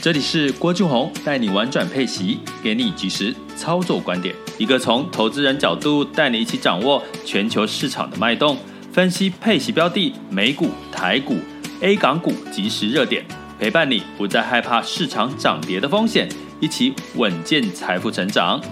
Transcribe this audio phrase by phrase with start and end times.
[0.00, 8.56] 这里是郭俊宏带你玩转配息，给你及时操作观点，一个从投资人角度带你一起掌握全球市场的脉动，
[8.92, 11.34] 分析配息标的、美股、台股、
[11.80, 13.24] A 港股即时热点，
[13.58, 16.28] 陪伴你不再害怕市场涨跌的风险，
[16.60, 18.62] 一起稳健财富成长。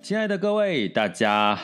[0.00, 1.58] 亲爱的各位，大家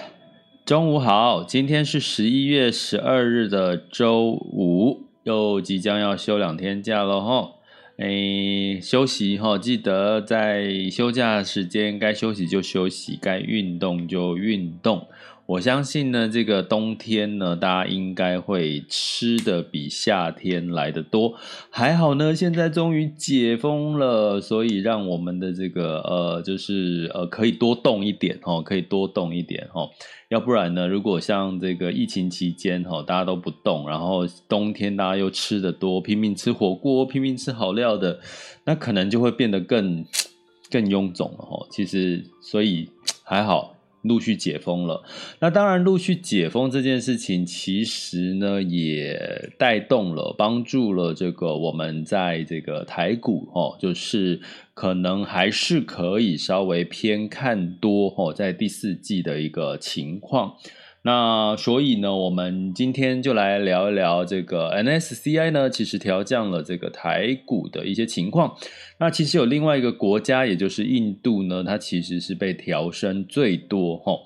[0.67, 7.53] 中午好，今天是十一月十二日的周五，又即将要休两天假了哈。
[7.97, 15.07] 诶，休息哈，记得在休假时间该休息就休息，该运动就运动。
[15.53, 21.35] 我相信呢，这个冬天呢，大家应该会吃的比夏天来得多。
[21.69, 29.91] 还好呢，现在终于解封了，所以让我们的这个呃，就是呃，可以多动一点哦，可以多动一点哦。
[30.31, 38.19] 要不然呢，如果像这个疫情期间哈，大家都不动，然后冬天大家又吃得多，拼命吃火锅，拼命吃好料的，
[38.65, 40.03] 那可能就会变得更
[40.71, 41.67] 更臃肿了哈。
[41.71, 42.89] 其实，所以
[43.23, 43.72] 还好。
[44.03, 45.05] 陆续解封了，
[45.39, 54.41] 那当然，陆续解封这件事情，其实呢也带动了、帮助了这个我们在这个台股哦，就是
[54.75, 60.57] 可能还是可以稍微偏看多哦，在第四季的一个情况。
[61.05, 68.55] 那所以呢，我们今天就来聊一聊这个 N S C I 呢，其实调降了这个台股的一些情况。
[69.01, 74.21] 那其实有另外一个国家，也就是印度呢，它其实是被调升最多齁。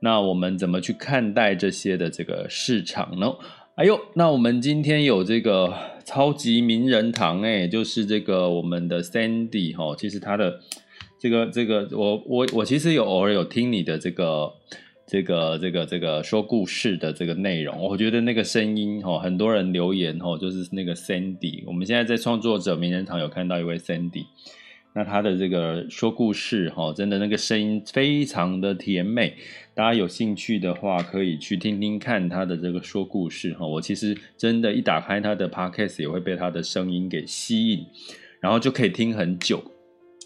[0.00, 3.32] 那我们怎么去看待这些的这个市场呢？
[3.76, 5.72] 哎呦，那我们今天有这个
[6.04, 9.96] 超级名人堂哎，就是这个我们的 Sandy 齁。
[9.96, 10.60] 其实他的
[11.18, 14.52] 这个这个，我我我其实有偶尔有听你的这个。
[15.08, 21.62] 这个这个这个说故事的这个内容，我觉得那个声音哦，很多人留言哦，就是那个 Sandy。
[21.66, 24.26] 我们现在在创作者名人堂有看到一位 Sandy，
[24.92, 29.32] 那他的这个说故事哈，真的那个声音非常的甜美。
[29.72, 33.66] 大家有兴趣的话，可以去听听看他的这个说故事哈。
[33.66, 37.86] 我其实真的，一打开他的 Podcast 也会被他的声音给吸引，
[38.40, 39.64] 然后就可以听很久。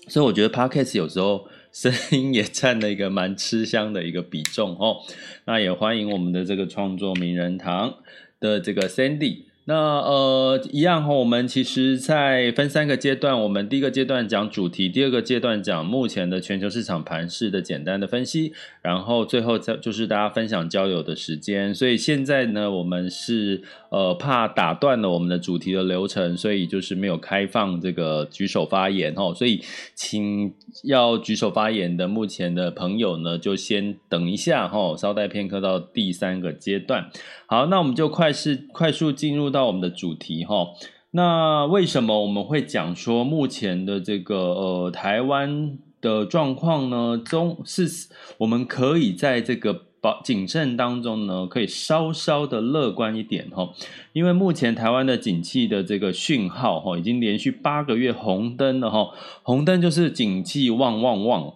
[0.08, 1.46] 所以我觉得 Podcast 有时候。
[1.72, 4.98] 声音也占了一个蛮吃香的一个比重哦，
[5.46, 7.98] 那也欢迎我们的这个创作名人堂
[8.38, 9.44] 的这个 Sandy。
[9.64, 18.52] 那呃，一样哈，我们其实在分三个阶段，我们第一个阶段讲主题，第二个阶段讲目前的全球市场盘势的简单的分析，
[18.82, 21.72] 然后最后再就是大家分享交流的时间。
[21.72, 29.32] 所以现在呢，我们是呃怕打断了我们的主题的流程，所以就是没有开放这个举手发言哦。
[29.32, 29.62] 所以
[29.94, 30.52] 请
[30.82, 37.08] 要举手发言的目前的朋友呢，就先等一下哈，稍待片刻到第三个阶段。
[37.46, 40.68] 好，那我们就快速快速进入到我们的主题哈。
[41.10, 47.18] 那为什么我们会讲说目前的这个呃台湾的状况呢？
[47.18, 48.08] 中是
[48.38, 53.68] 我们可以在这个保谨慎当中呢，可以稍稍的乐观一点哈。
[54.14, 59.10] 因为目前台湾的景气的这个讯号哈，已经连续八个月红灯了哈。
[59.42, 61.54] 红灯就是景气旺旺旺。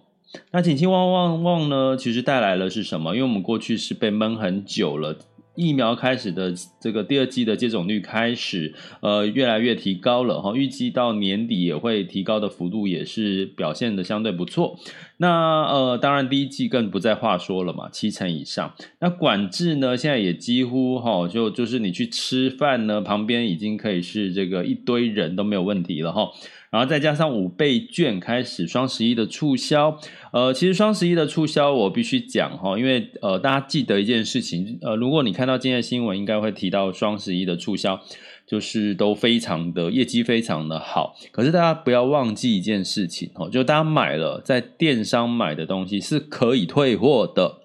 [0.51, 3.15] 那景气旺旺旺呢，其实带来了是什么？
[3.15, 5.17] 因为我们过去是被闷很久了。
[5.57, 14.77] 疫苗开始的这个第二季的接种率开始，呃，越来越提高了哈，预计到年底也会提高的幅度也是表现的相对不错。
[15.17, 18.73] 那呃，当然第一季更不在话说了嘛，七成以上。
[18.99, 26.29] 那管制呢，现在也几乎哈，就就是你去吃饭呢，旁边已经可以是这个一堆人都没有问题了哈。
[26.69, 29.97] 然后再加上五倍券开始双十一的促销，
[30.31, 37.99] 呃，其实双十一的促销我必须讲哈，因为呃，大家记得一件事情，呃，如果你看到今天的新闻，应该会提到双十一的促销，
[38.45, 41.15] 就是都非常的业绩非常的好。
[41.31, 47.59] 可是大家不要忘记一件事情哦，就大家买了在电商买的东西是可以退货的。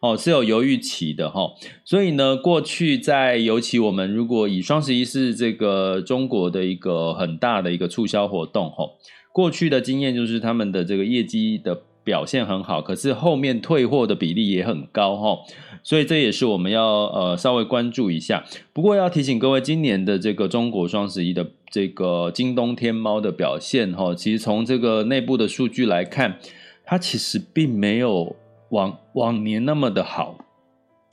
[0.00, 1.50] 哦，是有犹豫期的哈，
[1.84, 8.84] 所以呢，过去在尤其我们如果以双十一是这个中国的一个很大的一个促销活动哈，
[9.32, 15.40] 过去的经验就是他们的这个业绩的表现很好，可是后面退货的比例也很高哈，
[15.82, 18.46] 所以这也是我们要呃稍微关注一下。
[18.72, 26.38] 不过要提醒各位，今年的这个中国双十一的这个京东天猫的表现哈，其实从这个内部的数据来看，
[26.86, 28.34] 它其实并没有
[28.70, 30.38] 往往年那么的好。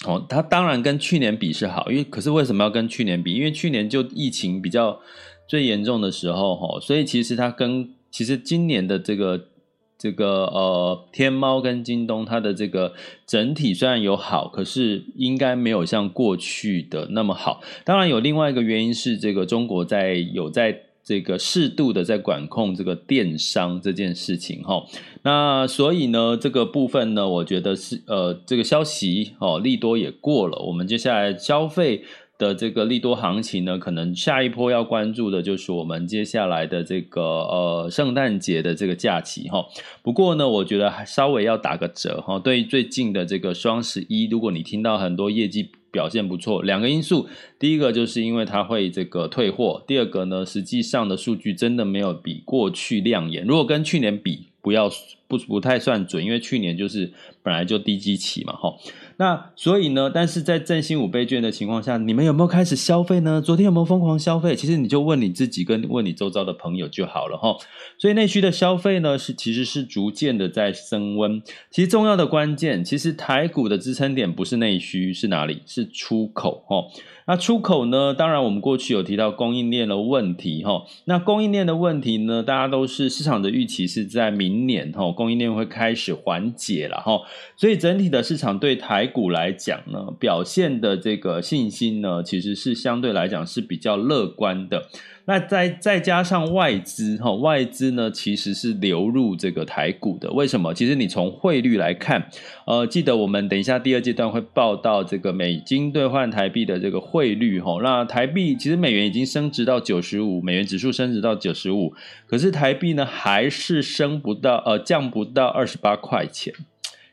[0.07, 3.33] 哦，它当然跟去年比是好，因为可是为什么要跟去年比？
[3.33, 4.97] 因为去年就疫情比较
[5.45, 9.49] 最严重的时候哈，所以其实它跟其实今年的这个
[9.97, 12.93] 这个呃天猫跟京东它的这个
[13.25, 17.61] 整体虽然有好，可是应该没有像过去的那么好。
[17.83, 20.81] 当然有另外一个原因是这个中国在有在。
[21.07, 24.83] 这个适度的在管控这个电商这件事情哈，
[25.21, 32.03] 那所以呢，这个部分呢，我觉得是呃，这个消息哦，利多也过了，我们接下来消费
[32.37, 39.65] 的这个利多行情呢，可能下一波要关注的就是我们接下来的这个呃圣诞节的这个假期哈。
[40.01, 45.69] 不过呢，我觉得还稍微要打个折哈，对于最近的这个双十一，如果你听到很多业绩。
[45.95, 53.45] 表现不错，两个因素，第一个就是因为它会这个退货，第二个呢，实际上的数据真的没有比过去亮眼。
[53.45, 54.91] 如果跟去年比，不要
[55.29, 58.73] 不不太算准，因为去年就是本来就低基期嘛，哈。
[59.17, 63.41] 那所以呢，但是在振兴五倍券的情况下，你们有没有开始消费呢？
[63.41, 64.55] 昨天有没有疯狂消费？
[64.55, 67.55] 其实你就问你自己，跟问你周遭的朋友就好了哈。
[67.97, 71.41] 所以内需的消费呢，是其实是逐渐的在升温。
[71.71, 75.61] 其实重要的关键，其实台股的支撑点不是内需，是哪里？
[75.65, 76.83] 是出口哈。
[77.27, 78.13] 那出口呢？
[78.13, 80.83] 当然，我们过去有提到供应链的问题哈。
[81.05, 87.21] 那供应链的问题呢，大家都是市场的预期是在明年哈，供应链会开始缓解了哈。
[87.55, 94.87] 所以整体的市场对台股来讲呢，表现的这个信心呢，其实是相对来讲是比较乐观的。
[95.27, 100.31] 那再再加上外资哈，外资呢其实是流入这个台股的。
[100.31, 100.71] 为什么？
[100.73, 102.29] 其实你从汇率来看，
[102.67, 107.79] 呃，记得我们等一下第二阶段会报到这个美金兑换台币的这个汇率哈。
[107.81, 111.93] 那台币其实美元已经升值到九十五，美元指数升值到九十五，
[112.27, 116.53] 可是台币呢还是升不到，呃，降不到二十八块钱。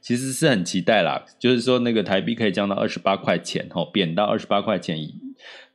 [0.03, 5.15] 其实是很期待啦，就是说那个台币可以降到二十八块钱哈，贬到二十八块钱以。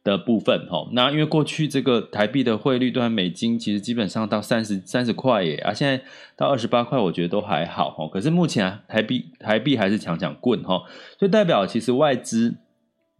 [0.07, 6.01] 的部分哈，那因为过去这个台币的汇率兑换美金其实基本上到三十三十块耶啊，现在
[6.37, 8.07] 到二十八块，我觉得都还好哈。
[8.07, 10.83] 可是目前台币台币还是强强棍哈，
[11.19, 12.55] 所以代表其实外资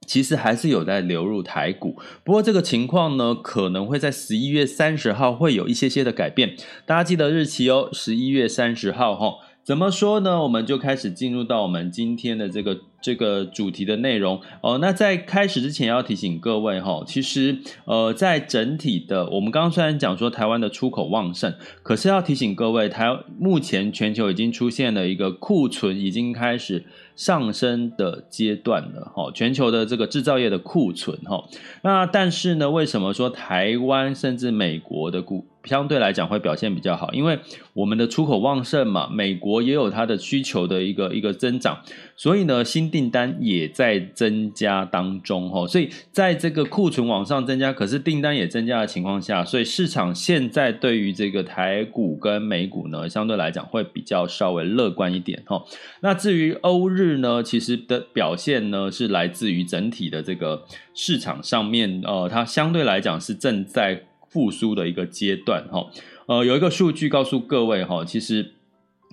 [0.05, 1.97] 其实还是有在流入台股。
[2.23, 6.55] 不过这个情况呢，可能会在十一月三十号会有一些些的改变，
[6.85, 9.33] 大家记得日期哦，十一月三十号哈。
[9.63, 10.41] 怎么说呢？
[10.43, 14.77] 我们就开始进入到我们今天的这个这个主题的内容哦。
[14.79, 21.53] 那在开始之前要提醒各位哈，其实呃，在整体的我们刚刚虽然讲说台湾的出口旺盛，
[21.83, 23.07] 可是要提醒各位，台
[23.37, 26.85] 目前全球已经出现了一个库存已经开始
[27.15, 29.31] 上升的阶段了哈。
[29.33, 31.43] 全球的这个制造业的库存哈，
[31.81, 37.39] 那但是呢，为什么说台湾甚至美国的股相对来讲会表现比较好，因为
[37.73, 41.79] 我们的出口旺盛嘛，美国也有它的需求的一个一个增长，
[42.15, 55.63] 所以呢，新订单也在增加当中哈，所以在这个库存往上增加，可是订单也增加的情况下，所以市场现在对于这个台股跟美股呢，相对来讲会比较稍微乐观一点哈。
[56.01, 64.03] 那至于欧日呢，其实的表现呢是来自于整体的这个市场上面，呃，它相对来讲是正在。
[64.29, 65.87] 复苏的一个阶段，哈，
[66.25, 68.51] 呃，有一个数据告诉各位，哈，其实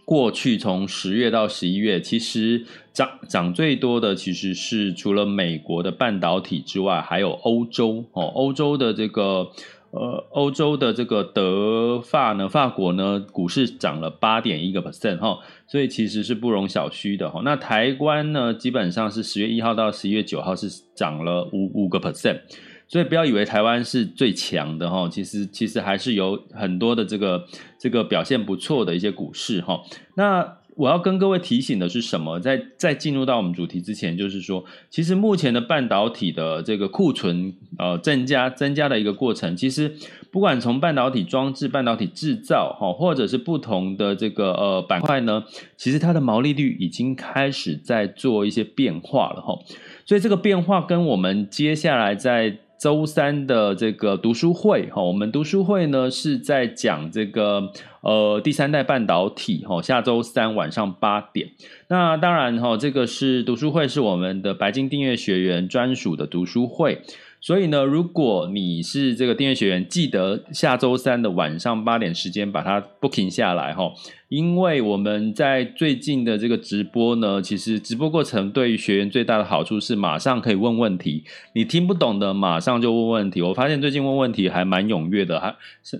[0.04, 9.50] 过去从十月到十一月，其实涨涨最多的其实是除了美国的半导体之外，还有欧洲，哦，欧洲的这个，
[9.92, 17.40] 呃，欧洲的这个德法呢，法国呢，股市涨了八点一个 percent，哈，所以其实是不容小觑的，哈。
[17.44, 22.40] 那台湾呢，基本上是十月一号到十一月九号是涨了五五个 percent。
[22.86, 27.44] 所以不要以为台湾是最强的哈，其实其实还是有很多的这个
[27.78, 29.80] 这个表现不错的一些股市哈。
[30.14, 32.40] 那我要跟各位提醒的是什么？
[32.40, 39.94] 在在进入到我们主题之前，就是说，其实目前的半导体的这个库存呃增加增加的一个过程，其实
[40.32, 45.44] 不管从半导体装置、半导体制造哈，或者是不同的这个呃板块呢，
[45.76, 49.56] 其实它的毛利率已经开始在做一些变化了哈。
[50.04, 57.72] 所以这个变化跟我们接下来在周三的这个读书会哈，我们读书会呢是在讲这个
[58.02, 61.52] 呃第三代半导体哈，下周三晚上八点。
[61.88, 67.00] 那当然哈，这个是读书会是我们的白金订阅学员专属的读书会，
[67.44, 73.92] 所以呢，如果你是这个订阅学员，记得下周三的晚上八点时间把它 booking 下来哈。
[74.30, 81.22] 因为我们在最近的这个直播呢，其实直播过程对于学员最大的好处是马上可以问问题，
[81.52, 83.42] 你听不懂的马上就问问题。
[83.42, 85.54] 我发现最近问问题还蛮踊跃的，还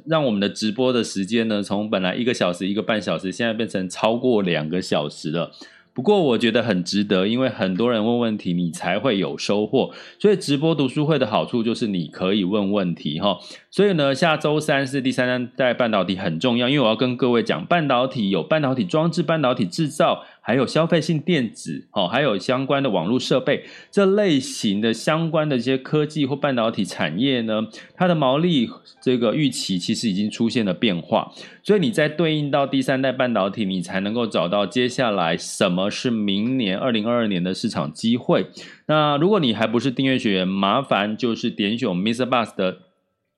[0.06, 5.52] 让我们的直播的时间呢，从本来一个小时、一个半小时，现在变成超过两个小时了。
[5.94, 9.92] 不过我觉得很值得，因为很多人问问题，你才会有收获。
[10.18, 13.38] 所以直播读书会的好处就是你可以问问题哈。
[13.70, 20.24] 所以呢，下周三是第三代半导体很重要，因为我要跟各位讲，半导体有半导体装置、半导体制造。
[20.46, 27.62] 还有消费性电子，哦，还有相关的网络设备这类型的相关的一些科技或半导体产业呢，
[27.94, 28.68] 它的毛利
[29.00, 31.32] 这个预期其实已经出现了变化，
[31.62, 38.46] 所以你在对应到第三代半导体，你才能够找到接下来什么是明年二零二二年的市场机会。
[38.86, 42.78] 那如果你还不是订阅学员，麻烦就是点选我们 MrBus 的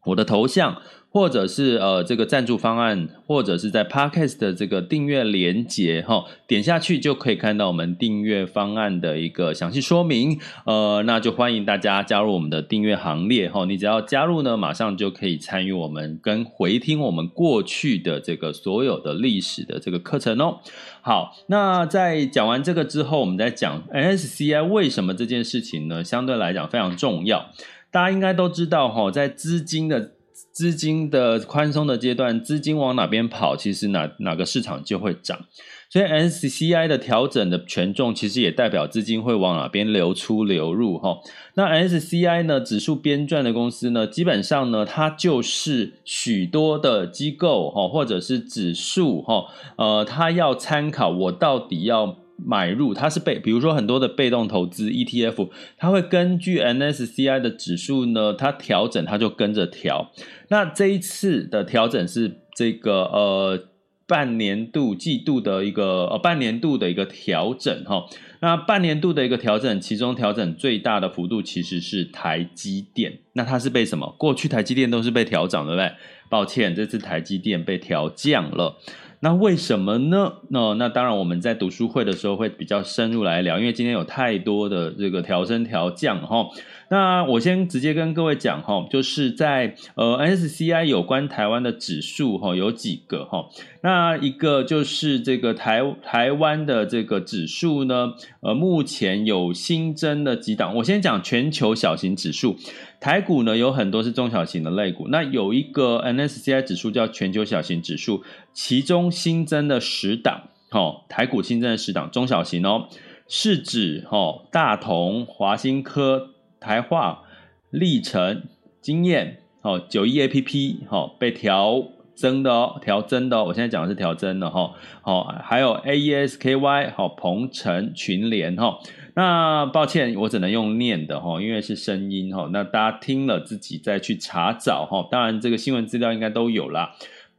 [0.06, 0.82] 我的头像。
[1.16, 10.38] 或者是呃这个赞助方案，或者是在 Podcast 的这个订阅连接哈，点下去就可以看到我们订阅方案的一个详细说明。
[10.66, 13.64] 呃，那就欢迎大家加入我们的订阅行列哈。
[13.64, 20.58] 你只要加入呢，马上就可以参与我们跟回听我们过去的这个所有的历史的这个课程哦。
[21.00, 26.04] 好，那在讲完这个之后，我们再讲 NSCI 为什么这件事情呢？
[26.04, 27.46] 相对来讲非常重要。
[27.90, 30.10] 大家应该都知道哈，在资金的
[30.52, 35.46] 资金的宽松的阶段，资金往哪边跑，其实哪哪个市场就会涨。
[35.88, 41.18] 所以 S C I 的调整的权重，其实也代表资金会往哪边流出流入哈。
[41.54, 52.25] 那 S C I 呢，指数编撰的公司呢，基本上呢，它就是许多的机构哈，或者是指数哈，呃，它要参考我到底要。
[52.36, 60.12] 买入它是被，比如说很多的被动投资 ETF，它会根据 MSCI 的指数呢，它调整它就跟着调。
[60.48, 63.68] 那这一次的调整是这个呃
[64.06, 68.04] 半年度、季度的一个呃半年度的一个调整哈。
[68.40, 73.18] 那半年度的一个调整，其中调整最大的幅度其实是台积电。
[73.32, 74.14] 那它是被什么？
[74.18, 75.90] 过去台积电都是被调涨，对不对？
[76.28, 78.76] 抱歉，这次台积电被调降了。
[79.20, 80.34] 那为什么呢？
[80.50, 86.48] 那那当然，我们在读书会的时候会比较深入来聊，因为今天有太多的这个调升调降哈。
[86.88, 93.46] 那我先直接跟各位讲哈，就是在呃 MSCI 有关台湾的指数哈有几个哈。
[93.82, 100.76] 那一个就是这个台台湾的这个指数呢，呃目前有新增的几档。
[100.76, 102.56] 我先讲全球小型指数，
[103.00, 105.08] 台股呢有很多是中小型的类股。
[105.08, 108.22] 那有一个 N S C I 指数叫全球小型指数，
[108.52, 112.88] 其中新增的十档，哈台股新增的十档中小型哦，
[113.28, 116.30] 是指哈大同、华新科。
[116.58, 117.22] 台化、
[117.70, 118.42] 力成、
[118.80, 121.84] 经验，哦，九一 A P P，哦，被调
[122.16, 124.72] 增的哦，调增的哦，我现在讲的是调增的哈，
[125.02, 128.78] 好，还有 A E S K Y，好，鹏程、群联，哈，
[129.18, 136.94] 那抱歉，我只能用念的哈，因为是声音哈，那大家听了自己再去查找哈，当然这个新闻资料应该都有啦，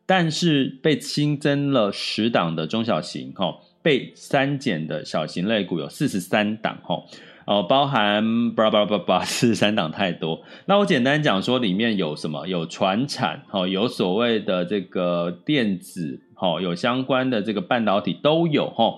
[0.07, 7.03] 但是被新增了十档的中小型哈，被删减的小型类股有四十三档哈。
[7.45, 10.41] 哦，包含巴拉巴拉巴拉四十三档太多。
[10.65, 12.47] 那我简单讲说，里面有什么？
[12.47, 18.97] 有船产，哈，有所谓的这个电子，哈，有相关的这个半导体都有，哈。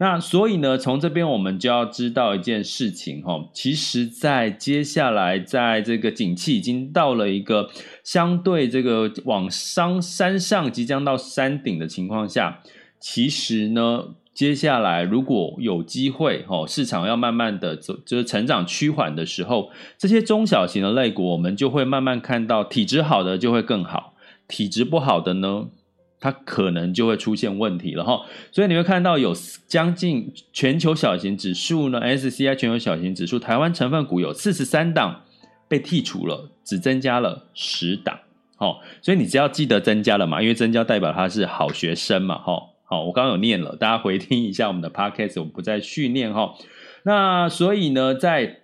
[0.00, 7.68] 那所以呢，从这边我们就要知道一件事情，哈，其实，在接下来，在这个景气已经到了一个
[8.02, 12.60] 相对这个往上山上即将到山顶的情况下，
[12.98, 14.14] 其实呢。
[14.32, 24.14] 接下来，如果有机会，哦，市场要慢慢的走，就是成长趋缓的时候，这些中小型的类股，我们就会慢慢看到体质好的就会更好，
[24.48, 25.66] 体质不好的呢，
[26.20, 28.20] 它可能就会出现问题了哈。
[28.52, 29.34] 所以你会看到有
[29.66, 35.22] 将近全球小型指数呢，SCI 全球小型指数，台湾成分股有四十三档
[35.66, 38.18] 被剔除了，只增加了十档，
[38.56, 42.62] 好，所以你只要记得增加了嘛，因为增加代表他是好学生嘛，哈。
[42.84, 46.54] 好，我刚刚有念了，大家回听一下我们的 podcast，我们不再训练哈。
[47.04, 48.59] 那所以呢，在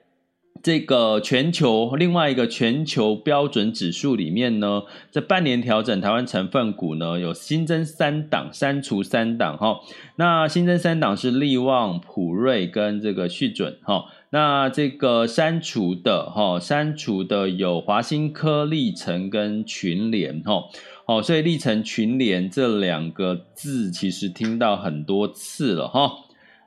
[0.62, 9.80] 这个全球另外一个全球标准指数里面呢，这半年调整台湾成分股呢有新增三档，删除三档哈。
[10.16, 14.06] 那新增三档是力旺、普瑞跟这个旭准哈。
[14.30, 20.64] 那这个删除的哈，删除的有华新科、立成跟群联哈。
[21.06, 26.25] 哦，所以力成群联这两个字其实听到很多次了哈。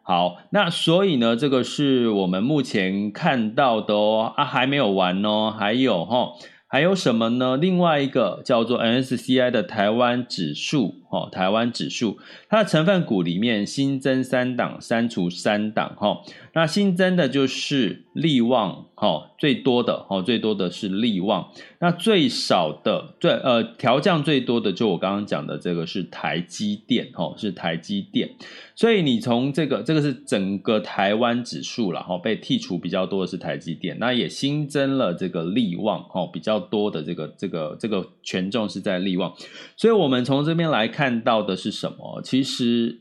[0.10, 6.34] 好，那所以呢，这个是我们目前看到的哦，啊，还没有完哦，还有哦。
[6.68, 7.56] 还有什么呢？
[7.58, 12.18] 另外一个叫做 NSCI 的台湾指数，哦，台湾指数，
[12.50, 16.22] 它的成分股里面新增三档，删除三档，哈。
[16.54, 21.50] 那新增的就是力旺，哈，最多的，哈，最多的是力旺。
[21.80, 28.30] 那最少的，最呃调降最多的，就我刚刚讲的这个是台积电，哈，是台积电。
[28.76, 39.34] 所以你从这个，这个是整个台湾指数了，哈，被剔除比较多的是台积电，那也新增了这个力旺，哈，比较多的这个这个这个权重是在力旺。
[39.78, 42.22] 所以我们从这边来看到的是什么？
[42.22, 43.00] 其实。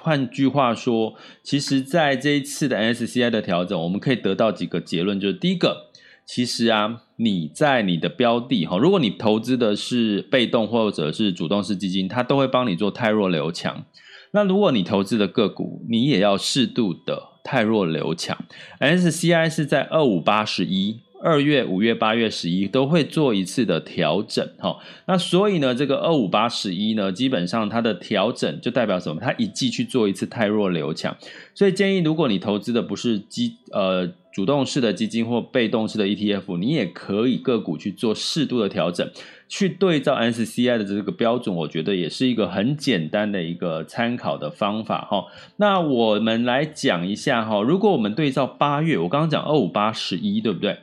[0.00, 5.90] 换句话说，其实在这一次的 S C I 的调整，我们可以得到几个结论，就是第一个，
[6.26, 13.84] 其实啊，你在你的标的哈，如果你投资的是被动或者是主动式基金，它都会帮你做汰弱留强。
[14.32, 18.36] 那如果你投资的个股，你也要适度的汰弱留强。
[18.78, 21.00] S C I 是在二五八十一。
[21.24, 24.76] 二月、五月、八月、十一都会做一次的调整，哈，
[25.06, 29.18] 那所以呢，这个二五八十一呢，基本上它的调整就代表什么？
[29.22, 31.16] 它一季去做一次太弱留强，
[31.54, 39.08] 所以建议如果你投资的不是基呃主动式的基金或被动式的 ETF，你也可以个股去做适度的调整，
[39.48, 45.24] 去对照 S C I 的这个标准，我觉得也是一个很简单的一个参考的方法，哈。
[45.56, 50.76] 那我们来讲一下哈，如果我们对照八月，我刚刚讲二五八十一，对不对？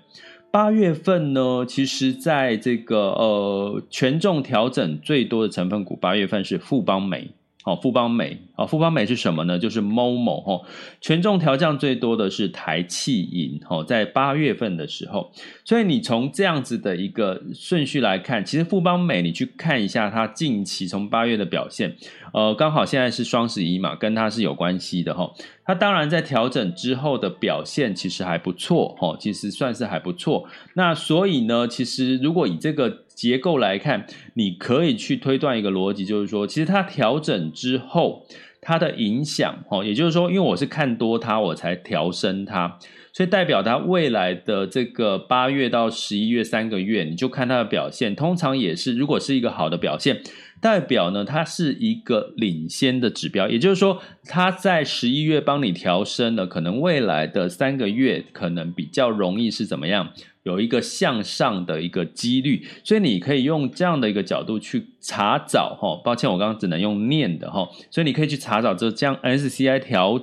[0.52, 7.30] 八月份呢，其实在这个呃权重调整最多的成分股，八月份是富邦美。
[7.64, 9.60] 好，富邦美，富邦美是什么呢？
[9.60, 10.62] 就是 MOMO 哈，
[11.00, 15.32] 权重调降最多的是台企银，哈，在八月份的时候，
[15.64, 21.96] 所以你从这样子的一个顺序来看，其实富邦美你去看一下它近期从八月的表现，
[22.34, 25.32] 呃，刚好现在是双十一嘛，跟它是有关系的哈。
[25.64, 30.46] 它当然在调整之后的表现其实还不错，哈，其实算是还不错。
[30.74, 33.04] 那所以呢，其实如果以这个。
[33.14, 38.26] 结构来看，你可以去推断一个逻辑，就是说，其实它调整之后，
[38.62, 42.78] 它的影响，哦，也就是说，因为我是看多它，我才调升它，
[43.12, 50.22] 所以代表它未来的这个八月到十一月三个月，你就看它的表现，通常也是，如果是一个好的表现，
[50.62, 60.14] 代表呢，它是一个领先的指标，也就是说，它在十一月帮你调升了，可能未来的三个月可能比较容易是怎么样？
[60.44, 66.00] 有一个向上的一个几率，所以你可以用这样的一个角度去查找哈。
[66.04, 70.20] 抱歉，我刚刚只能用念的哈，所以你可以去查找这这样 SCI 调，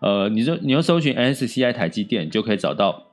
[0.00, 3.05] 呃，你就你用搜寻 S C I 台积电，你就可以找到。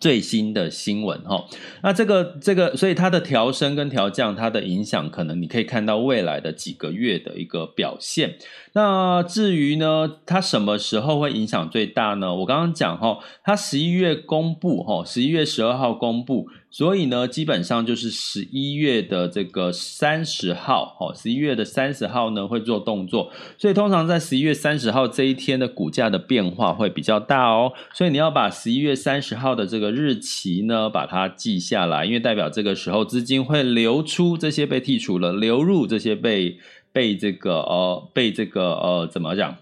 [0.00, 1.46] 最新的新闻哈，
[1.82, 8.36] 那这个这个，所以它的调升跟调降，它的影响可能你可以看到未来的几个月的一个表现。
[8.74, 12.34] 那至于呢，它什么时候会影响最大呢？
[12.34, 16.48] 我刚刚讲哈，它十一月公布哈，十一月十二号公布。
[16.70, 36.58] 所以呢，基本上就是十一月的这个三十号，哦，十一月的三十号呢会做动作，所以通常在十一月三十号这一天的股价的变化会比较大哦，所以你要把十一月三十号的这个日期呢把它记下来，因为代表这个时候资金会流出，这些被剔除了，流入这些被
[36.94, 39.56] 被这个呃被这个呃怎么讲？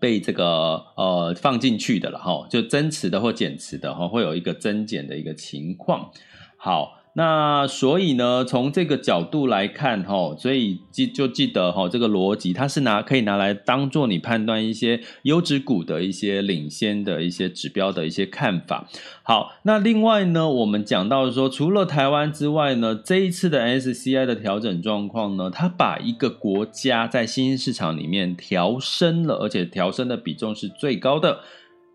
[0.00, 6.10] 被这个呃放进去的了哈，就增持的或减持的哈，会有一个增减的一个情况。
[6.56, 6.95] 好。
[7.18, 18.86] 那所以呢，从这个角度来看，哈，所以记就记得哈，这个逻辑它是拿可以拿来当做你判断一些优质股的一些领先的一些指标的一些看法。
[19.22, 31.40] 好，那另外呢，我们讲到说，除了台湾之外呢，这一次的 S C I 的调整状况呢，它把一个国家在新兴市场里面调升了，而且调升的比重是最高的。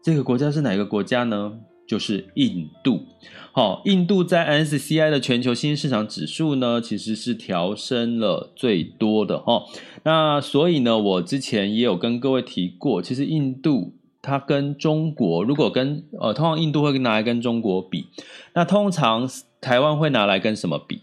[0.03, 1.59] 这个国家是哪个国家呢？
[1.91, 3.03] 就是印度，
[3.51, 9.65] 好，印度在 MSCI 的全球新兴市场指数呢，其实是调升了最多的哈。
[10.03, 18.05] 那所以呢，我之前也有跟各位提过，其实印度它跟中国，如果跟呃，通常印度会拿来跟中国比，
[18.53, 21.01] 那通常台湾会拿来跟什么比？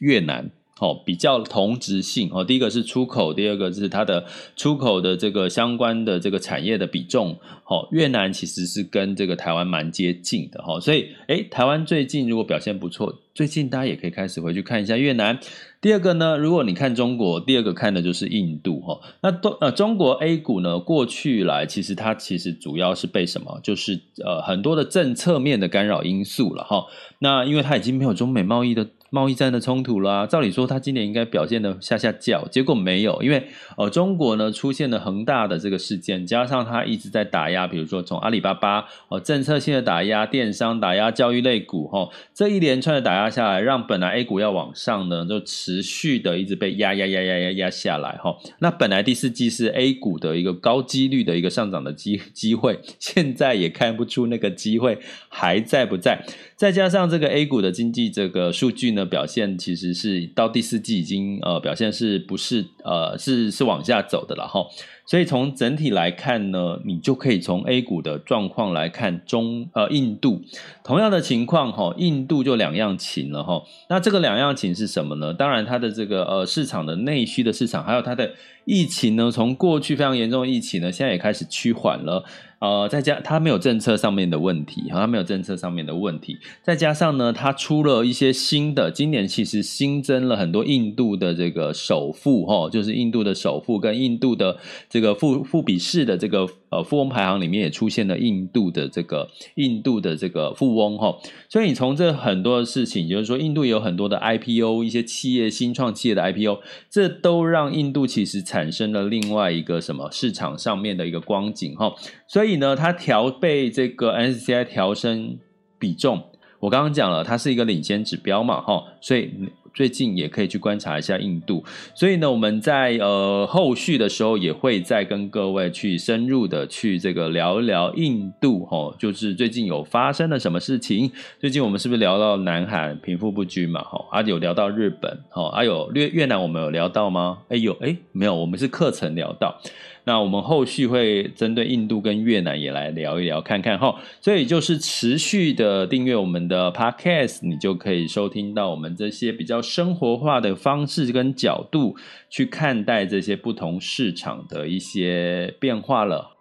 [0.00, 0.50] 越南。
[0.80, 2.44] 哦，比较同质性哦。
[2.44, 7.38] 第一个是出口，第二个是它的出口的这个相关的这个产业的比重。
[7.66, 15.40] 哦，越南其实是跟这个台湾蛮接近的哈，所以诶，台湾最近如果表现不错，最近大家也可以开始回去看一下越南。
[15.80, 19.00] 第二个呢，如果你看中国，第二个看的就是印度哈。
[19.22, 23.58] 那都呃，中国 A 股呢，过去来其实它其实主要是被什么？
[23.62, 26.84] 就是呃很多的政策面的干扰因素了哈。
[27.20, 28.86] 那因为它已经没有中美贸易的。
[29.14, 30.26] 贸易战的冲突啦。
[30.26, 33.46] 照理说，它今年应该表现的下下叫，结果没有，因为
[33.76, 54.98] 呃，中国呢出现了恒大的这个事件，加上它一直在打压，比如说从阿里巴巴、呃，政策性的打压电商，打压教育类股，哈、这一连串的打压下来，让本来 A 股要往上呢，就持续的一直被压压压压压压下来，哈、那本来第四季是 A 股的一个高几率的一个上涨的机机会，现在也看不出那个机会
[55.28, 56.24] 还在不在。
[56.56, 64.64] 再加上这个 A 股的经济这个数据呢，表现其实是到第四季已经呃表现是不是呃是是往下走的了哈，
[65.04, 70.42] 所以从整体来看呢，你就可以从 A 股的状况来看中呃印度
[70.84, 73.60] 同样的情况哈，印度就两样情了哈。
[73.90, 75.34] 那这个两样情是什么呢？
[75.34, 78.30] 当然它的这个呃市场的内需的市场，还有它的
[78.64, 82.24] 疫情呢，从过去非常严重的疫情呢，现在也开始趋缓了。
[82.64, 94.56] 呃，再加他没有政策上面的问题，好它没有政策上面的问题，再加上呢，他出了一些新的，今年其实新增了很多印度的这个首富，哈，就是印度的首富跟印度的
[94.88, 96.48] 这个富富比士的这个。
[96.74, 101.16] 呃，富翁排行里面也出现了印度的这个印度的这个富翁哈，
[101.48, 106.58] 所以你从这很多的事情，就是说印度有很多的 IPO，一些企业新创企业的 IPO，
[106.90, 111.94] 这都让印度其实产生了另外一个什么市场上面的一个光景哈，
[112.26, 115.38] 所以呢，它调被这个 NSCI 调升
[115.78, 116.24] 比重，
[116.58, 119.30] 我刚刚讲了，它是一个领先指标嘛哈，所以。
[119.74, 131.10] 最近也可以去观察一下印度，所以呢，我们在呃后续的时候也会再跟各位去深入的去这个聊一聊印度齁，就是最近有发生了什么事情？
[131.40, 133.82] 最近我们是不是聊到南韩贫富不均嘛？
[133.82, 137.38] 齁，啊有聊到日本，齁，啊有越越南我们有聊到吗？
[137.48, 139.60] 哎有哎没有，我们是课程聊到。
[140.06, 143.98] 那我们后续会针对印度跟越南也来聊一聊，看看哈。
[144.20, 151.96] 所以就是持续的订阅我们的 Podcast，你就可以收听到我们这些比较生活化的方式跟角度
[152.28, 156.32] 去看待这些不同市场的一些变化了。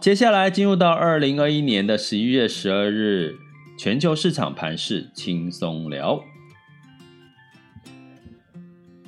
[0.00, 3.36] 接下来进入到二零二一年的十一月十二日，
[3.78, 6.22] 全球市场盘势轻松聊。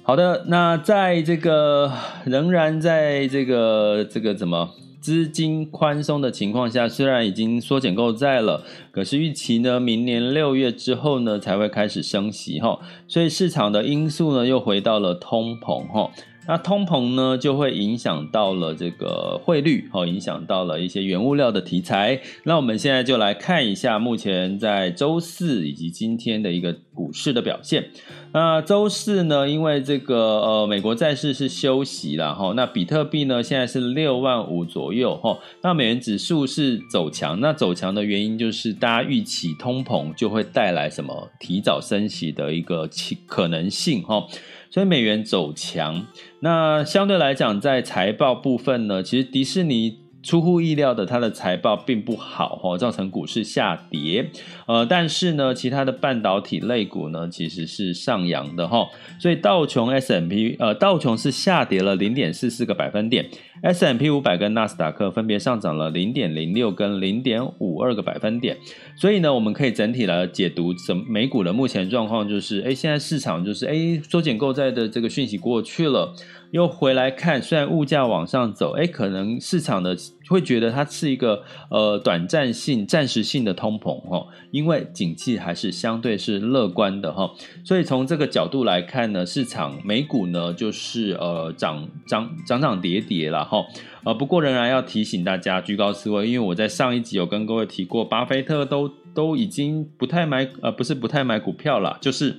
[0.06, 1.92] 好的，那在这个
[2.24, 16.08] 仍然在这个这个怎么资金宽松的情况下，虽然已经缩减购债了，可是预期呢，明年六月之后呢才会开始升息哈，所以市场的因素呢又回到了通膨哈。
[16.48, 22.20] 那通膨呢，就会影响到了这个汇率，哦，影响到了一些原物料的题材。
[22.44, 27.90] 那我们现在就来看一下目前在周四以及今天的一个股市的表现。
[28.32, 37.40] 那周四呢，因为这个呃美国债市是休息了哈，那比特币呢现在是六万五左右哈，那美元指数是走强。
[37.40, 42.88] 那走强的原因就是大家预期通膨就会带来什么提早升息的一个
[43.26, 44.26] 可能性哈。
[44.68, 46.06] 所以美元走强，
[46.40, 49.98] 那相对来讲，在财报部分呢，其实迪士尼。
[50.22, 54.28] 出乎意料的，它的财报并不好哈，造成股市下跌。
[54.66, 58.88] 呃，但是呢，其他的半导体类股呢，其实是上扬的哈。
[59.20, 63.24] 所以道琼 S M P 呃，道琼是下跌了零点四四个百分点
[63.62, 68.56] ，S M P 五百跟纳斯达克分别上涨了零点零六跟零点五二个百分点。
[68.96, 76.14] 所以呢，我们可以整体来解读，怎美股的目前状况就是，哎，现在市场就是，哎，缩减购债的这个讯息过去了。
[76.52, 79.96] 又回来看，虽然物价往上走，哎，可能市场的
[80.28, 87.30] 会觉得它是一个呃短暂性、暂时性的通膨哈，因为景气还是相对是乐观的哈，
[87.64, 93.64] 所以从这个角度来看呢，市场美股呢就是呃涨涨涨涨跌跌了哈，
[94.04, 102.36] 呃不过仍然要提醒大家居高思危，因为我在上一集有跟各位提过，巴菲特都都已经不太买呃不是不太买股票了，就是。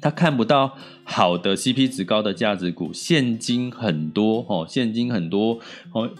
[0.00, 5.60] 他看不到好的 CP 值高的价值股，现金很多哦，现金很多
[5.92, 6.10] 哦。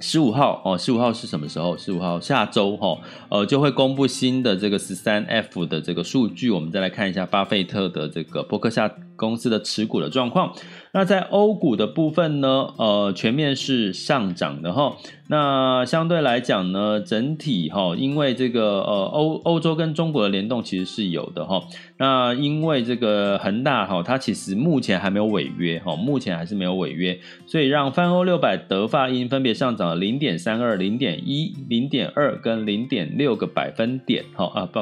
[0.00, 1.76] 十五号哦，十五号是什么时候？
[1.76, 10.54] 十五号下周哈，呃，就会公布新的这个十三 F 的这个数据，我们再来看一下巴菲特的这个博客下公司的持股的状况。
[10.92, 14.96] 那在欧股的部分呢，呃，全面是上涨的哈。
[15.28, 21.62] 那相对来讲呢，整体哈，因为这个呃欧欧洲跟中国的联动其实是有的哈。
[21.98, 34.80] 那因为这个恒大哈，它其实目前还没有违约哈，目前还是没有违约，所以让泛欧六百德法英分别上涨了零点三二、零点一、零点二跟零点六个百分点哈啊不。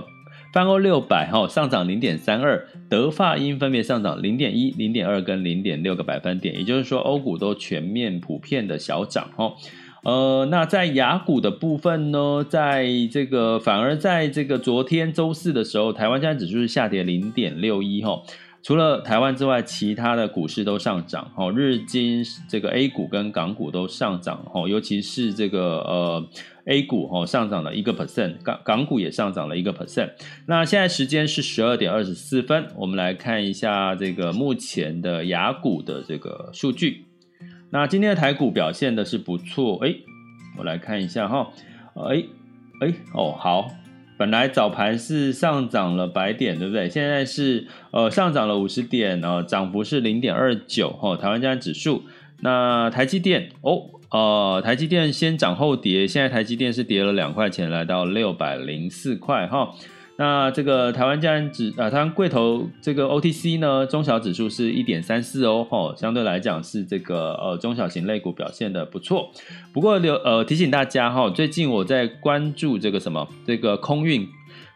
[0.52, 9.52] 泛欧六百哈上涨零点三二，德法英分别上涨零点一、零点二跟零点六个百分点，也就是说欧股都全面普遍的小涨哈。
[10.04, 18.22] 呃，那在雅股的部分呢，在这个反而在这个昨天周四的时候，台湾加指数是下跌零点六一哈。
[18.60, 26.28] 除了台湾之外，其他的股市都上涨哈，日经这个 A 股跟港股都上涨哈，尤其是这个呃
[26.68, 30.10] A 股哈上涨了一个 percent，港港股也上涨了一个 percent。
[30.46, 37.06] 那现在时间是十二点二十四分，我们来看一下这个目前的雅股的这个数据。
[37.70, 39.94] 那今天的台股表现的是不错，哎，
[40.58, 41.50] 我来看一下哈，
[42.10, 42.24] 哎
[42.80, 43.70] 哎哦好。
[44.18, 46.90] 本来早盘是上涨了百点，对不对？
[46.90, 51.16] 现在是呃上涨了五十点，呃涨幅是零点二九哈。
[51.16, 52.02] 台湾加指数，
[52.40, 59.74] 那台积电哦，呃台积电先涨后跌，现在台积电是跌了两块钱，来到六百零四块哈。
[60.16, 69.30] 那这个台湾加指啊，台湾柜头这个 OTC 呢，中小指数是一点三四哦，吼，相对来讲是这个呃中小型类股表现的不错。
[69.72, 74.28] 不过留呃提醒大家哈，最近我在关注这个什么这个空运。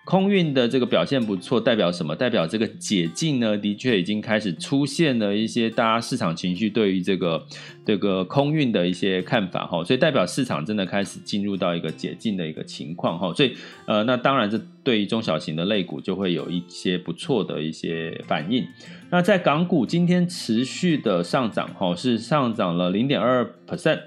[0.04, 2.16] 空运的这个表现不错，代表什么？
[2.16, 7.46] 代表这个解禁呢，的确已经开始出现了一些大家市场情绪对于这个
[7.84, 13.54] 这个空运的一些看法哈，所以代表市场真的开始进入到一个解禁的一个情况哈，所以
[13.86, 18.66] 呃，那当然这对于中小型的类股就会有一些不错的一些反应。
[19.10, 24.00] 那在港股今天持续的上涨哈，是上涨了零点二 percent。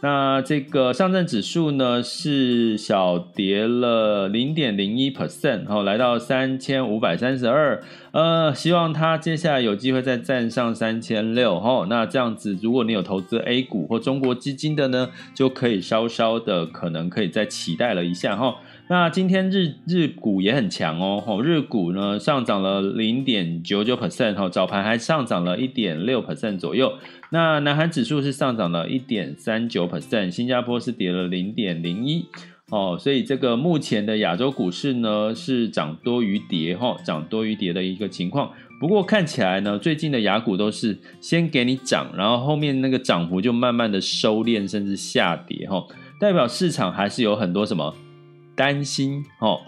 [0.00, 7.82] 那这个上证指数呢是小跌了零点零一 percent，然后来到三千五百三十二。
[8.12, 11.58] 呃，希望它接下来有机会再站上三千六。
[11.58, 18.54] 哈，那这样子，如果你有投资 A 股或中国基金的呢，就可以稍稍的可能可以再期待了一下哈。
[18.90, 26.94] 那今天日日股也很强哦，吼，日股呢上涨了零点九九 percent，哈，早盘还上涨了一点六 percent 左右。
[27.30, 32.24] 那南韩指数是上涨了一点三九 percent，新加坡是跌了零点零一，
[32.70, 38.50] 哦，所以这个目前的亚洲股市呢是涨多于跌，哈，涨多于跌的一个情况。
[38.80, 45.84] 不过看起来呢，最近的亚股都是先给你涨，然后后面那个涨幅就慢慢的收敛，甚至下跌，哈，
[46.18, 47.94] 代表市场还是有很多什么。
[48.58, 49.60] 担心哦，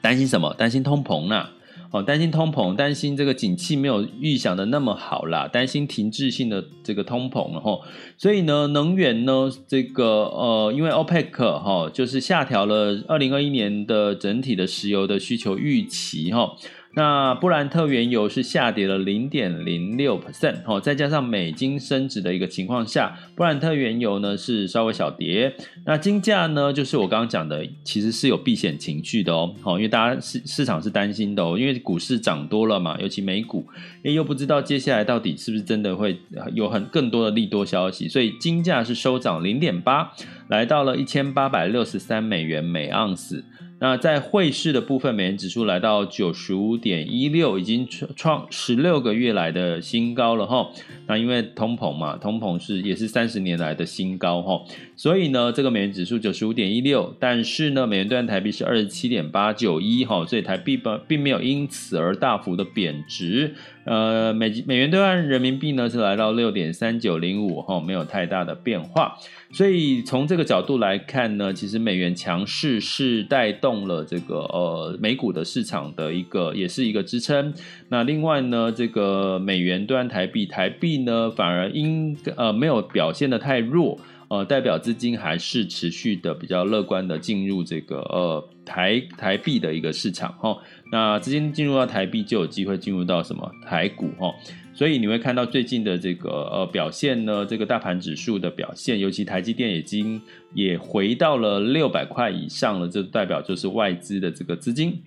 [0.00, 0.54] 担心什么？
[0.54, 1.50] 担心通膨啦，
[1.90, 7.80] 哦，担心通膨，担心这个景气没有预想的那么好啦，担心停滞性的这个通膨，了哈，
[8.16, 16.52] 所以呢，能源呢，这个呃，因为 OPEC 哈，就是下调了二零二一年的整体的石油的需求预期哈。
[16.94, 25.54] 那布兰特原油是下跌了零点零六 percent，哦，再加上美金升值的一个情况下，布兰特原油呢是稍微小跌。
[25.86, 33.66] 那金价呢，就是我刚刚讲的，其实是有避险情绪的哦，好，因为大家市市场是担心的哦，因为股市涨多了嘛，尤其美股，
[34.02, 36.18] 又不知道接下来到底是不是真的会
[36.52, 40.12] 有很更多的利多消息，所以金价是收涨零点八，
[40.48, 43.42] 来到了一千八百六十三美元每盎司。
[43.82, 50.70] 那在汇市的部分，美元指数来到九十五点一六，已经创创十六个月来的新高了哈。
[51.08, 54.62] 那因为通膨嘛，通膨是也是三十年来的新高哈，
[55.02, 63.52] 所以呢，这个美元指数九十五点一六，但是呢，美元兑换台币是二十七点八九一哈，所以台币并并没有因此而大幅的贬值。
[63.84, 69.18] 呃，美美元兑换人民币呢是来到六点三九零五哈，没有太大的变化。
[69.50, 77.52] 所以从这个角度来看呢，其实美元强势是带动了这个呃美股的市场的一个，也是一个支撑。
[77.88, 83.98] 那另外呢，这个美元兑换台币，台币呢反而因呃没有表现得太弱，
[84.32, 90.56] 呃代表资金还是持续的比较乐观的进入这个呃台台币的一个市场哈。
[90.90, 94.34] 那资金进入到台币就有机会进入到什么台股哈。
[94.72, 100.18] 所以你会看到最近的这个呃表现呢，这个大盘指数的表现，尤其台积电已经
[100.54, 104.98] 也回到了六百块以上了，这代表就是外资的这个资金。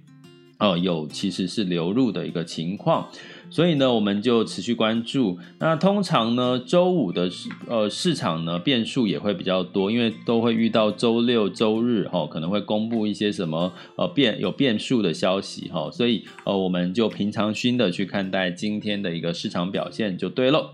[0.60, 3.10] 哦，有其实是流入的一个情况，
[3.50, 5.38] 所以呢，我们就持续关注。
[5.60, 20.72] 那通常呢，周五的市呃市场呢变数也会比较多，因为都会遇到周六、周日哈、可能会公布一些什么呃变有变数的消息哈、所以呃我们就平常心的去看待今天的一个市场表现就对喽。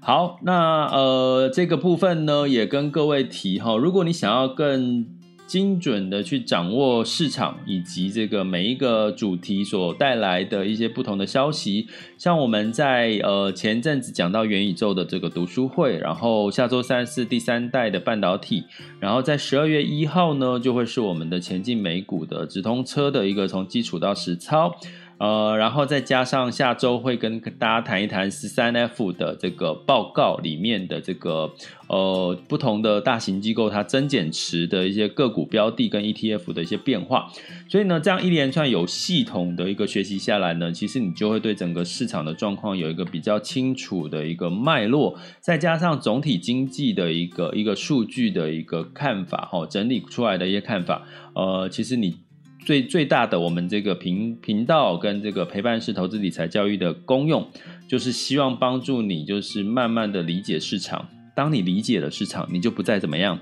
[0.00, 5.04] 好，那呃这个部分呢也跟各位提哈、如果你想要更
[5.50, 18.62] 精准的去掌握市场以及这个每一个主题所带来的一些不同的消息，像我们在呃前阵子讲到元宇宙的这个读书会，然后下周三是第三代的半导体，
[19.00, 24.72] 然后在十二月一号呢就会是我们的前进美股的直通车的一个从基础到实操。
[25.20, 31.52] 呃，然后再加上下周会跟大家谈一谈十三 F 的这个报告里面的这个
[31.88, 37.30] 呃不同的大型机构它增减持的一些个股标的跟 ETF 的一些变化。
[37.68, 51.02] 所以呢，这样一连串有系统的一个学习下来呢，其实你就会对整个市场的状况有一个比较清楚的一个脉络，再加上总体经济的一个一个数据的一个看法哈，整理出来的一些看法，
[51.34, 52.29] 呃，其实你。
[52.64, 57.48] 最最大的我们这个频频道跟这个陪伴式投资理财教育的功用，
[57.88, 61.08] 就是希望帮助你，就是慢慢的理解市场。
[61.34, 63.38] 当你理解了市场，你就不再怎么样，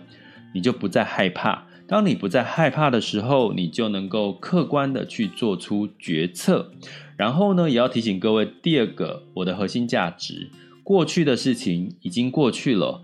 [0.54, 1.66] 你就不再害怕。
[1.88, 6.70] 当你不再害怕的时候，你就能够客观的去做出决策。
[7.16, 10.50] 然后呢，也要提醒各位，第二个，我的核心价值，
[10.84, 13.02] 过去的事情已经过去了。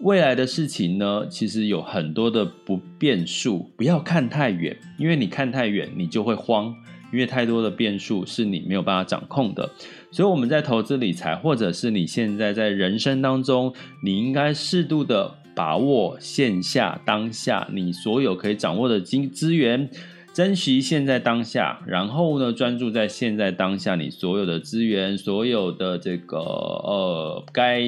[0.00, 6.74] 未来的事情呢，其实有很多的不变数，不要看太远，因为你看太远，你就会慌，
[7.10, 9.70] 因为太多的变数是你没有办法掌控的。
[10.10, 19.88] 所以我们在投资理财，或者是你现在在人生当中，你应该适度的把握线下当下你所有可以掌握的资资源，
[20.34, 27.80] 珍惜现在当下，然后呢，专注在现在当下你所有的资源，所有的这个呃该。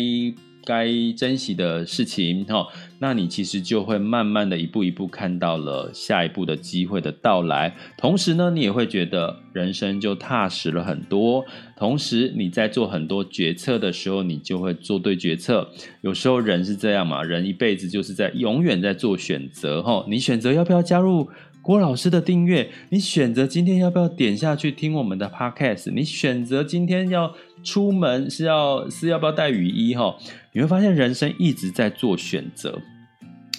[0.67, 2.67] 该珍惜的事情，哈，
[2.99, 7.73] 那你其实就会慢慢的一步一步看到了下一步的机会的到来。
[7.97, 11.45] 同时呢，你也会觉得人生就踏实了很多。
[11.77, 15.71] 同时，你在做很多决策的时候，你就会做对决策。
[16.01, 20.05] 有时候人是这样嘛，人一辈子就是在永远在做选择，哈。
[20.09, 21.29] 你选择要不要加入
[21.63, 22.69] 郭老师的订阅？
[22.91, 25.93] 你选择今天要不要点下去听我们的 Podcast？
[25.93, 27.35] 你选择今天要
[27.67, 29.95] 出门是要是要不要带雨衣？
[29.97, 30.17] 哈。
[30.53, 32.81] 你会发现人生一直在做选择，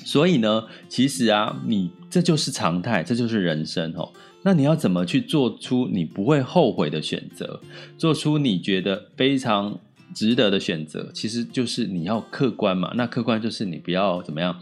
[0.04, 4.12] 所以呢，其实啊，你这就是常态，这就是人生哦。
[4.43, 7.60] 那你要怎么去做出你不会后悔的选择，
[7.98, 9.78] 做出你觉得非常
[10.15, 11.12] 值得的选择？
[11.13, 12.93] 其实就是你要客观嘛。
[12.96, 14.58] 那客观就是你不要怎么样，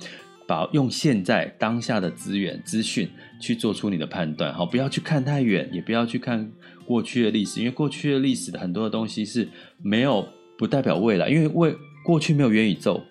[0.47, 3.08] 把用现在当下的资源资讯
[3.39, 6.51] 去做出你的判断，好，不要去看太远，也不要去看
[6.86, 9.48] 过去的历史，因为过去的历史的很多的东西是
[9.82, 11.76] 没有不代表未来，因为未。
[12.06, 13.02] 过去没有元宇宙，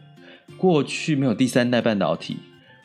[0.56, 2.36] 过去没有第三代半导体，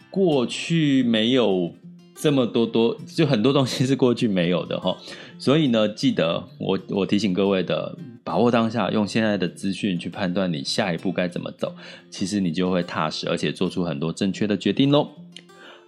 [0.10, 1.72] 过去没有
[2.16, 4.98] 这么多多，就很多东西是过去没有的哈。
[5.38, 11.76] 所以呢，记得我我提醒各位的，把握当下，用现在的资讯去判断你下一步该怎么走，
[12.10, 15.12] 其实你就会踏实，而且做出很多正确的决定喽。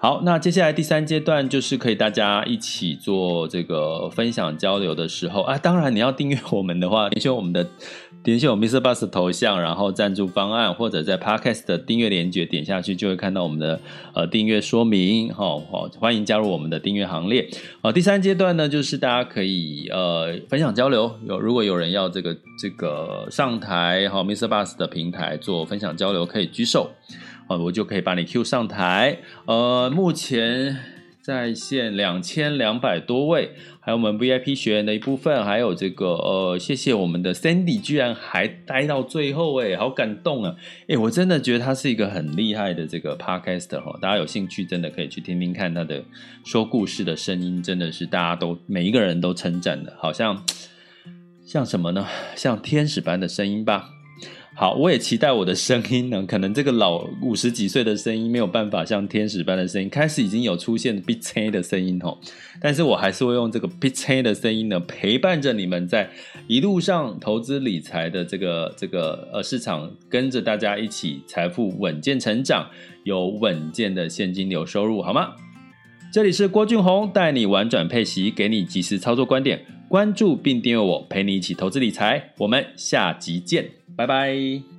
[0.04, 5.56] 好，那接下来第三阶段就是可以大家一起做这个分享交流的时候啊。
[5.60, 7.68] 当然，你要订阅我们的话，点选我们的
[8.24, 8.80] 点选我们 Mr.
[8.82, 13.80] Bus 的头像，然后赞助方案，或者在 Podcast 的订阅连接点下去，就会看到我们的
[14.16, 15.32] 呃订阅说明。
[15.32, 17.48] 好、好，欢迎加入我们的订阅行列。
[17.84, 21.16] 好，第三阶段呢，就是大家可以呃分享交流。
[21.28, 24.48] 有如果有人要这个这个上台，好、，Mr.
[24.48, 26.90] Bus 的平台做分享交流，可以举手。
[27.58, 29.20] 我就可以把你 Q 上台。
[29.46, 30.78] 呃，目前
[31.22, 40.56] 在线两千两百多位，还有我们 VIP 学员的一部分，还有这个呃，谢谢我们的 Sandy，居然还待到最后，哎，好感动啊！
[40.88, 46.04] 哎，我真的觉得他是一个很厉害的这个 Podcaster 哈，大家有兴趣真的可以去听听看他的
[46.44, 50.44] 说故事的声音，真的是大家都每一个人都称赞的，好像
[51.46, 52.08] 像什么呢？
[52.36, 54.01] 像天使般的声音吧。
[54.54, 56.24] 好，我也期待我的声音呢。
[56.28, 62.20] 可能这个老五十几岁的声音没有办法像天使般的声音，开始已经有出现 bitch 的声音吼。
[62.62, 66.10] 但是我还是会用这个 bitch 的声音呢，陪伴着你们在
[66.48, 72.70] 一路上投资理财的这个这个呃市场，跟着大家一起财富稳健成长，
[73.06, 75.30] 有稳健的现金流收入，好吗？
[76.14, 82.34] 这里是郭俊宏，带你玩转配息，给你及时操作观点，关注并订阅我，陪你一起投资理财。
[82.40, 83.81] 我们下集见。
[83.96, 84.71] 拜拜。